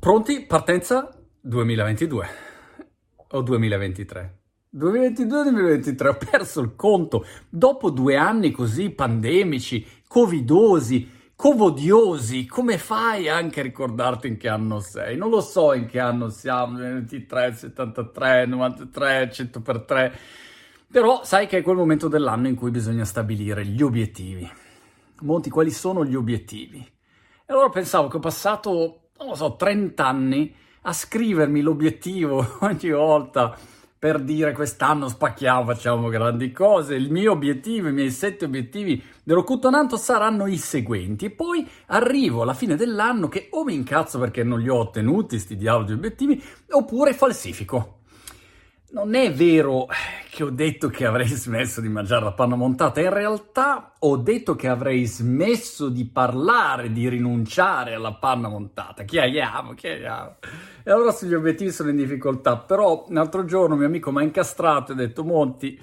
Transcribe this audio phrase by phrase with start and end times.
[0.00, 0.46] Pronti?
[0.46, 2.28] Partenza 2022
[3.32, 4.38] o 2023?
[4.74, 12.46] 2022-2023 ho perso il conto dopo due anni così pandemici, covidosi, covodiosi.
[12.46, 15.18] Come fai anche a ricordarti in che anno sei?
[15.18, 20.18] Non lo so in che anno siamo, 23, 73, 93, 100 per 3.
[20.90, 24.50] Però sai che è quel momento dell'anno in cui bisogna stabilire gli obiettivi.
[25.20, 26.78] Monti, quali sono gli obiettivi?
[26.78, 32.90] E allora pensavo che ho passato non lo so, 30 anni a scrivermi l'obiettivo ogni
[32.90, 33.56] volta
[33.98, 36.94] per dire quest'anno spacchiamo, facciamo grandi cose.
[36.94, 41.26] Il mio obiettivo, i miei sette obiettivi dell'Occultonanto saranno i seguenti.
[41.26, 45.38] E poi arrivo alla fine dell'anno che o mi incazzo perché non li ho ottenuti,
[45.38, 47.99] sti diavoli di obiettivi, oppure falsifico.
[48.92, 49.86] Non è vero
[50.30, 54.56] che ho detto che avrei smesso di mangiare la panna montata, in realtà ho detto
[54.56, 59.04] che avrei smesso di parlare, di rinunciare alla panna montata.
[59.04, 60.36] Chiariamo, chiariamo.
[60.82, 64.24] E allora sugli obiettivi sono in difficoltà, però l'altro giorno un mio amico mi ha
[64.24, 65.80] incastrato e ha detto Monti,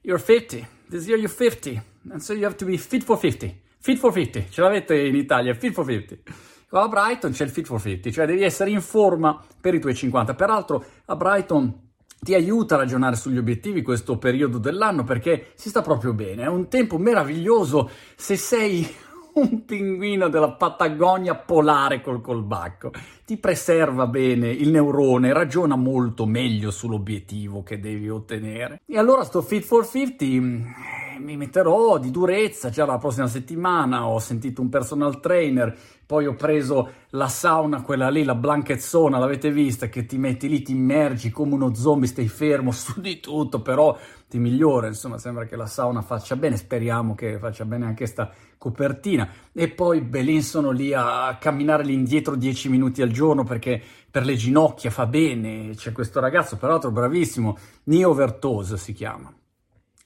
[0.00, 3.62] you're 50, this year you're 50, and so you have to be fit for 50.
[3.78, 6.22] Fit for 50, ce l'avete in Italia, fit for 50.
[6.68, 9.78] Qua a Brighton c'è il fit for 50, cioè devi essere in forma per i
[9.78, 10.34] tuoi 50.
[10.34, 11.88] Peraltro a Brighton
[12.22, 16.48] ti aiuta a ragionare sugli obiettivi questo periodo dell'anno perché si sta proprio bene, è
[16.48, 18.86] un tempo meraviglioso se sei
[19.34, 22.90] un pinguino della Patagonia polare col colbacco.
[23.24, 28.82] Ti preserva bene il neurone, ragiona molto meglio sull'obiettivo che devi ottenere.
[28.86, 34.18] E allora sto Fit for 50 mi metterò di durezza, già la prossima settimana ho
[34.18, 39.88] sentito un personal trainer, poi ho preso la sauna, quella lì, la blanchezzona, l'avete vista,
[39.88, 43.96] che ti metti lì, ti immergi come uno zombie, stai fermo, su di tutto, però
[44.28, 48.32] ti migliora, insomma sembra che la sauna faccia bene, speriamo che faccia bene anche questa
[48.58, 49.28] copertina.
[49.52, 54.24] E poi Belin sono lì a camminare lì indietro 10 minuti al giorno perché per
[54.24, 59.32] le ginocchia fa bene, c'è questo ragazzo peraltro bravissimo, Nio Vertoso si chiama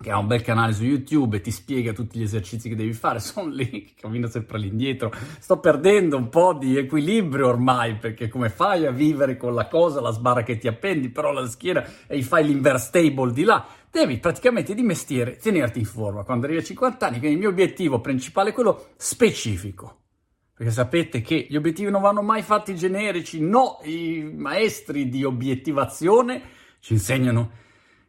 [0.04, 2.92] che ha un bel canale su YouTube e ti spiega tutti gli esercizi che devi
[2.92, 5.10] fare, sono lì che cammino sempre all'indietro.
[5.38, 10.02] Sto perdendo un po' di equilibrio ormai, perché come fai a vivere con la cosa,
[10.02, 13.66] la sbarra che ti appendi, però la schiena e fai l'inverse table di là?
[13.90, 17.50] Devi praticamente di mestiere tenerti in forma quando arrivi a 50 anni, quindi il mio
[17.50, 20.00] obiettivo principale è quello specifico.
[20.54, 26.42] Perché sapete che gli obiettivi non vanno mai fatti generici, no, i maestri di obiettivazione
[26.80, 27.62] ci insegnano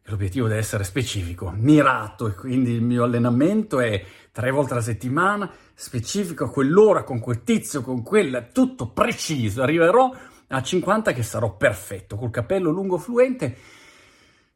[0.08, 5.52] L'obiettivo deve essere specifico, mirato e quindi il mio allenamento è tre volte alla settimana,
[5.74, 9.64] specifico a quell'ora, con quel tizio, con quella, tutto preciso.
[9.64, 10.14] Arriverò
[10.50, 13.58] a 50 che sarò perfetto, col capello lungo fluente.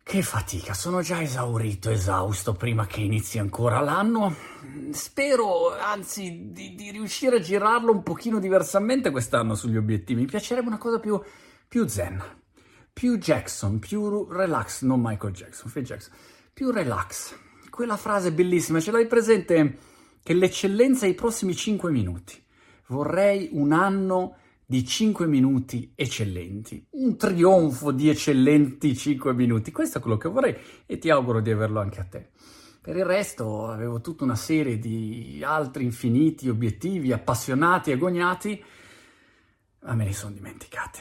[0.03, 4.35] Che fatica, sono già esaurito, esausto prima che inizi ancora l'anno.
[4.91, 10.21] Spero, anzi, di, di riuscire a girarlo un pochino diversamente quest'anno sugli obiettivi.
[10.21, 11.19] Mi piacerebbe una cosa più,
[11.67, 12.37] più zen
[12.91, 16.13] più Jackson, più relax, non Michael Jackson, Phil Jackson,
[16.53, 17.35] più relax.
[17.69, 19.77] Quella frase bellissima, ce l'hai presente?
[20.21, 22.43] Che l'eccellenza è i prossimi 5 minuti.
[22.87, 24.35] Vorrei un anno
[24.65, 29.71] di 5 minuti eccellenti, un trionfo di eccellenti 5 minuti.
[29.71, 30.55] Questo è quello che vorrei
[30.85, 32.29] e ti auguro di averlo anche a te.
[32.81, 38.63] Per il resto avevo tutta una serie di altri infiniti obiettivi appassionati, agognati,
[39.81, 40.99] ma me li sono dimenticati.